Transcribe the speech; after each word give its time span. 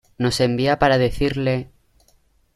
nos 0.17 0.39
envía 0.39 0.79
para 0.79 0.97
decirle... 0.97 1.69